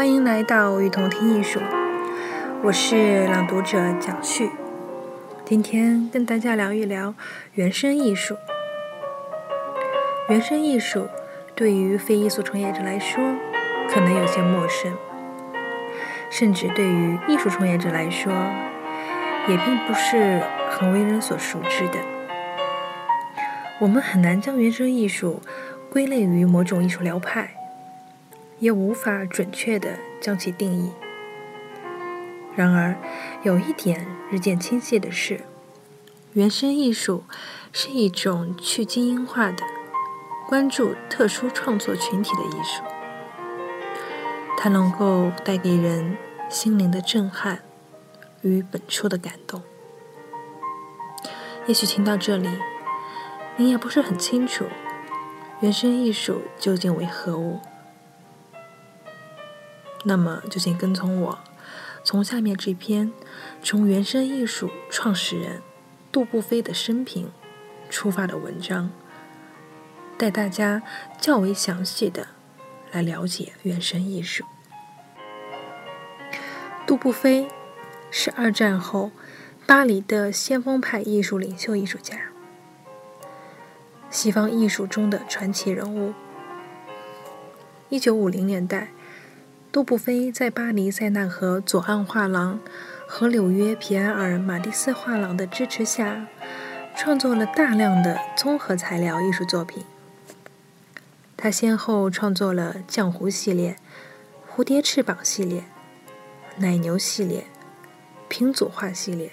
[0.00, 1.60] 欢迎来到雨桐听艺术，
[2.62, 4.48] 我是朗读者蒋旭，
[5.44, 7.14] 今天跟大家聊一聊
[7.52, 8.34] 原生艺术。
[10.30, 11.06] 原生艺术
[11.54, 13.22] 对于非艺术从业者来说，
[13.90, 14.90] 可能有些陌生，
[16.30, 18.32] 甚至对于艺术从业者来说，
[19.48, 21.98] 也并不是很为人所熟知的。
[23.78, 25.42] 我们很难将原生艺术
[25.90, 27.50] 归类于某种艺术流派。
[28.60, 30.92] 也无法准确地将其定义。
[32.54, 32.96] 然而，
[33.42, 35.40] 有一点日渐清晰的是，
[36.34, 37.24] 原生艺术
[37.72, 39.64] 是一种去精英化的、
[40.48, 42.82] 关注特殊创作群体的艺术。
[44.58, 46.18] 它能够带给人
[46.50, 47.62] 心灵的震撼
[48.42, 49.62] 与本初的感动。
[51.66, 52.50] 也许听到这里，
[53.56, 54.66] 您也不是很清楚
[55.60, 57.60] 原生艺术究竟为何物。
[60.04, 61.38] 那么就请跟从我，
[62.02, 63.12] 从下面这篇
[63.62, 65.60] 从原生艺术创始人
[66.10, 67.30] 杜布飞的生平
[67.90, 68.90] 出发的文章，
[70.16, 70.82] 带大家
[71.20, 72.28] 较为详细的
[72.90, 74.46] 来了解原生艺术。
[76.86, 77.46] 杜布飞
[78.10, 79.10] 是二战后
[79.66, 82.16] 巴黎的先锋派艺术领袖艺术家，
[84.08, 86.14] 西方艺术中的传奇人物。
[87.90, 88.88] 一九五零年代。
[89.72, 92.58] 杜布菲在巴黎塞纳河左岸画廊
[93.06, 96.26] 和纽约皮埃尔马蒂斯画廊的支持下，
[96.96, 99.84] 创作了大量的综合材料艺术作品。
[101.36, 103.76] 他先后创作了浆糊系列、
[104.52, 105.62] 蝴蝶翅膀系列、
[106.56, 107.44] 奶牛系列、
[108.28, 109.30] 平组画系列、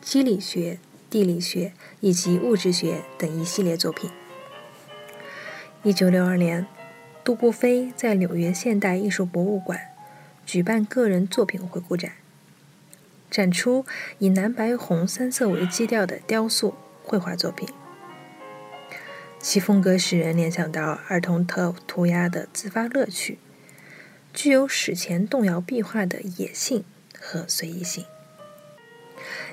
[0.00, 0.78] 机理学、
[1.10, 4.08] 地理学以及物质学等一系列作品。
[5.82, 6.64] 一九六二年。
[7.24, 9.80] 杜布菲在纽约现代艺术博物馆
[10.44, 12.14] 举办个人作品回顾展，
[13.30, 13.86] 展出
[14.18, 16.74] 以蓝白红三色为基调的雕塑
[17.04, 17.68] 绘画作品，
[19.38, 23.38] 其风格使人联想到儿童特涂鸦的自发乐趣，
[24.34, 26.82] 具有史前动摇壁画的野性
[27.16, 28.04] 和随意性。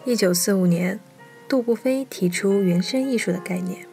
[0.06, 1.00] 一九四五年，
[1.48, 3.86] 杜布菲提出原生艺术的概念，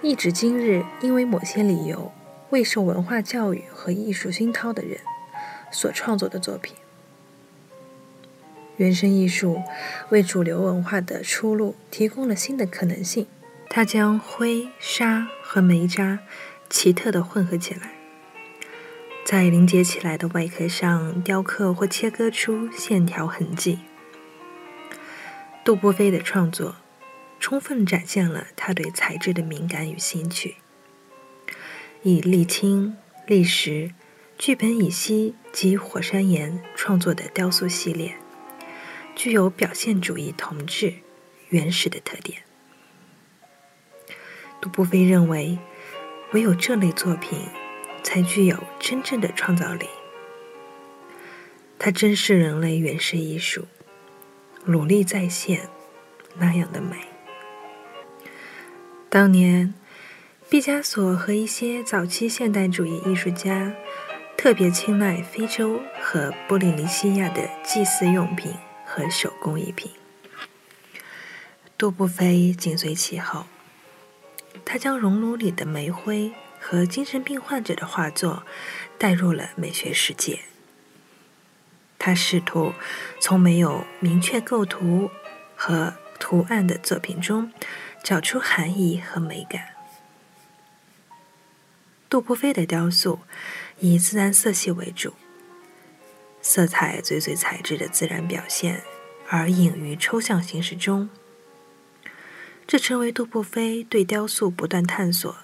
[0.00, 2.12] 一直今日，因为某些理由。
[2.52, 5.00] 未受文化教育和艺术熏陶的人
[5.70, 6.76] 所创作的作品，
[8.76, 9.62] 原生艺术
[10.10, 13.26] 为主流文化的出路提供了新的可能性。
[13.70, 16.18] 它将灰、沙和煤渣
[16.68, 17.94] 奇特地混合起来，
[19.24, 23.78] 在凝结起来的外壳上雕刻或切割出线条痕迹。
[25.64, 26.76] 杜波菲的创作
[27.40, 30.56] 充分展现了他对材质的敏感与兴趣。
[32.04, 32.96] 以沥青、
[33.28, 33.92] 砾石、
[34.36, 38.16] 聚苯乙烯及火山岩创作的雕塑系列，
[39.14, 40.94] 具有表现主义同质、
[41.50, 42.42] 原始的特点。
[44.60, 45.56] 杜布菲认为，
[46.32, 47.38] 唯有这类作品
[48.02, 49.86] 才具有真正的创造力。
[51.78, 53.66] 它珍视人类原始艺术，
[54.64, 55.68] 努力再现
[56.36, 56.96] 那样的美。
[59.08, 59.72] 当年。
[60.52, 63.72] 毕加索和一些早期现代主义艺术家
[64.36, 68.52] 特别青睐非洲和波利尼西亚的祭祀用品
[68.84, 69.90] 和手工艺品。
[71.78, 73.46] 杜布菲紧随其后，
[74.62, 76.30] 他将熔炉里的煤灰
[76.60, 78.42] 和精神病患者的画作
[78.98, 80.40] 带入了美学世界。
[81.98, 82.74] 他试图
[83.18, 85.10] 从没有明确构图
[85.56, 87.50] 和图案的作品中
[88.04, 89.68] 找出含义和美感。
[92.12, 93.20] 杜布菲的雕塑
[93.78, 95.14] 以自然色系为主，
[96.42, 98.82] 色彩最最材质的自然表现，
[99.30, 101.08] 而隐于抽象形式中。
[102.66, 105.34] 这成为杜布菲对雕塑不断探索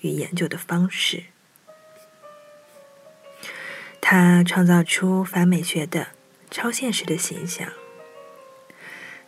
[0.00, 1.22] 与研究的方式。
[4.00, 6.08] 他创造出反美学的
[6.50, 7.68] 超现实的形象，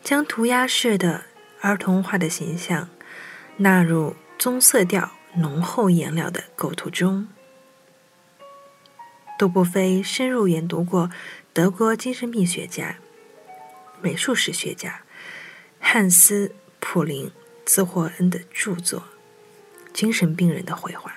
[0.03, 1.23] 将涂鸦式的
[1.61, 2.89] 儿童画的形象
[3.59, 7.29] 纳入棕色调浓厚颜料的构图中。
[9.39, 11.11] 杜布菲深入研读过
[11.53, 12.99] 德国精神病学家、
[14.03, 15.03] 美术史学家
[15.79, 16.49] 汉斯·
[16.79, 17.31] 普林
[17.65, 19.01] 兹霍恩的著作
[19.95, 21.11] 《精神病人的绘画》。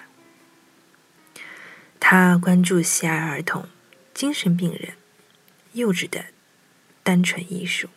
[2.00, 3.68] 他关注喜爱儿童、
[4.14, 4.94] 精神病人、
[5.74, 6.26] 幼稚的
[7.02, 7.90] 单纯艺术。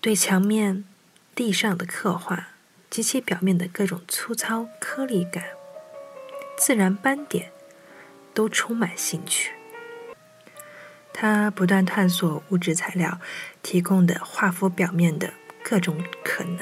[0.00, 0.84] 对墙面、
[1.34, 2.51] 地上的刻画
[2.92, 5.44] 及其表面的各种粗糙颗粒感、
[6.58, 7.50] 自然斑点，
[8.34, 9.52] 都充满兴趣。
[11.10, 13.18] 他不断探索物质材料
[13.62, 16.58] 提供的画幅表面的各种可能。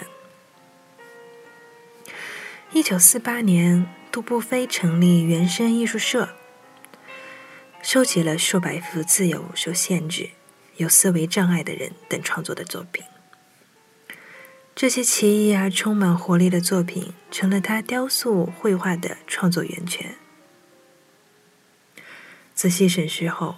[2.70, 6.36] 一九四八年，杜布菲成立原生艺术社，
[7.82, 10.30] 收集了数百幅自由、受限制、
[10.76, 13.04] 有思维障碍的人等创作的作品。
[14.80, 20.16] 这些奇异而充满活力的作品，成了他雕塑绘画的创作源泉。
[22.54, 23.56] 仔细审视后，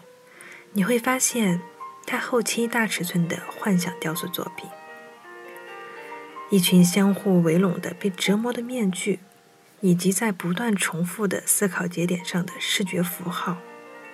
[0.72, 1.60] 你会发现
[2.04, 4.69] 他后期大尺寸的幻想雕塑作品，
[6.50, 9.20] 一群相互围拢的被折磨的面具，
[9.78, 13.58] 以及在不断重复的思考节点上的视觉符号，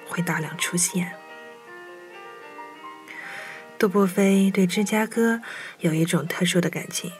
[0.06, 1.14] 会大量出现。
[3.78, 5.40] 杜布菲对芝加哥
[5.78, 7.12] 有一种特殊的感情。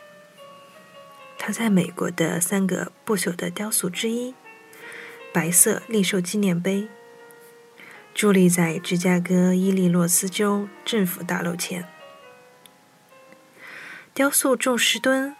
[1.38, 4.34] 他在美国的三个不朽的雕塑之一——
[5.32, 6.88] 白色利兽纪念碑，
[8.12, 11.86] 伫立在芝加哥伊利诺斯州政府大楼前。
[14.12, 15.36] 雕塑重十吨，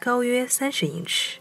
[0.00, 1.38] 高约三十英尺，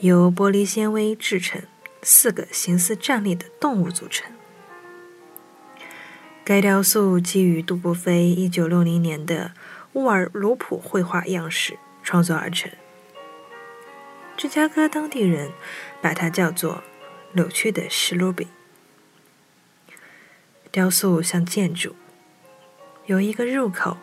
[0.00, 1.62] 由玻璃纤维制成
[2.02, 4.32] 四个形似站立的动物组成。
[6.50, 9.52] 该雕塑基于杜布菲1960年的
[9.92, 12.68] 乌尔鲁普绘画样式创作而成。
[14.36, 15.52] 芝加哥当地人
[16.02, 16.82] 把它叫做
[17.34, 18.48] “扭曲的史努比”。
[20.72, 21.94] 雕塑像建筑，
[23.06, 23.98] 有一个入口，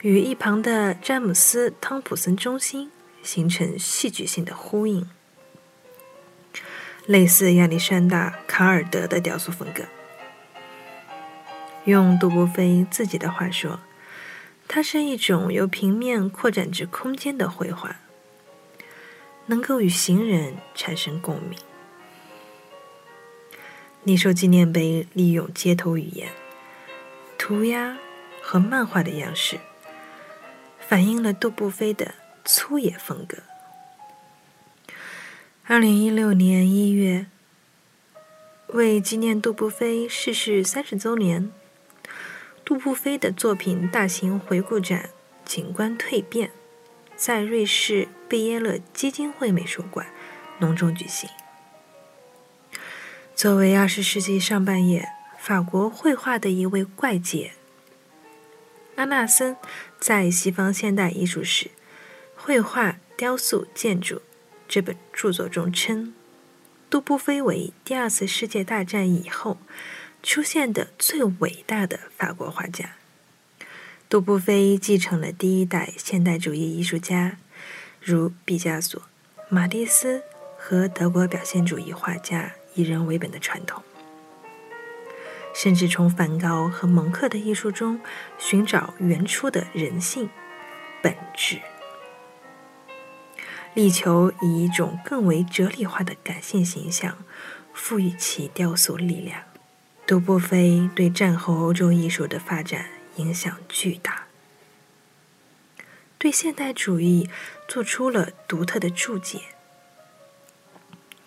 [0.00, 2.90] 与一旁的詹姆斯·汤普森中心
[3.22, 5.08] 形成戏剧性的呼应，
[7.06, 9.84] 类似亚历山大·卡尔德的雕塑风格。
[11.86, 13.78] 用杜布菲自己的话说，
[14.66, 17.94] 它是一种由平面扩展至空间的绘画，
[19.46, 21.56] 能够与行人产生共鸣。
[24.02, 26.28] 利寿纪念碑利用街头语言、
[27.38, 27.96] 涂鸦
[28.42, 29.60] 和漫画的样式，
[30.80, 33.38] 反映了杜布菲的粗野风格。
[35.68, 37.26] 二零一六年一月，
[38.68, 41.52] 为纪念杜布菲逝世三十周年。
[42.66, 45.10] 杜布菲的作品大型回顾展
[45.48, 46.48] 《景观蜕变》
[47.14, 50.08] 在瑞士贝耶勒基金会美术馆
[50.58, 51.30] 隆重举行。
[53.36, 55.08] 作为二十世纪上半叶
[55.38, 57.52] 法国绘画的一位怪杰，
[58.96, 59.56] 阿纳森
[60.00, 61.70] 在《西方现代艺术史：
[62.34, 64.16] 绘画、雕塑、建筑》
[64.66, 66.12] 这本著作中称，
[66.90, 69.58] 杜布菲为第二次世界大战以后。
[70.26, 72.96] 出现的最伟大的法国画家。
[74.08, 77.38] 杜布菲继承了第一代现代主义艺术家，
[78.00, 79.00] 如毕加索、
[79.48, 80.24] 马蒂斯
[80.58, 83.84] 和德国表现主义画家以人为本的传统，
[85.54, 88.00] 甚至从梵高和蒙克的艺术中
[88.36, 90.28] 寻找原初的人性
[91.00, 91.60] 本质，
[93.74, 97.16] 力求以一种更为哲理化的感性形象
[97.72, 99.44] 赋予其雕塑力量。
[100.06, 104.28] 杜布菲对战后欧洲艺术的发展影响巨大，
[106.16, 107.28] 对现代主义
[107.66, 109.40] 做出了独特的注解，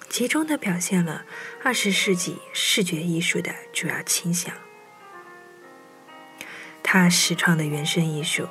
[0.07, 1.25] 集中的表现了
[1.61, 4.55] 二十世纪视觉艺术的主要倾向。
[6.81, 8.47] 他实创的原生艺术，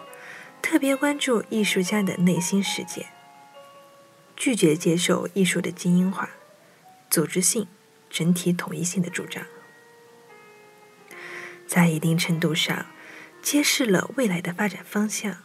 [0.61, 3.07] 特别关注艺术家的内心世界，
[4.37, 6.29] 拒绝接受艺术的精英化、
[7.09, 7.67] 组织性、
[8.11, 9.43] 整体统一性的主张。
[11.69, 12.87] 在一定程度上，
[13.43, 15.37] 揭示了未来的发展方向。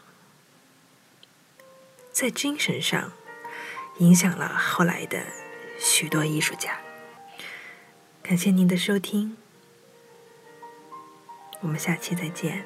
[2.13, 3.11] 在精神上，
[3.97, 5.25] 影响了后来的
[5.77, 6.79] 许多艺术家。
[8.21, 9.35] 感谢您的收听，
[11.59, 12.65] 我们下期再见。